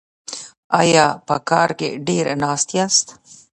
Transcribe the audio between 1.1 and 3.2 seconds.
په کار کې ډیر ناست یاست؟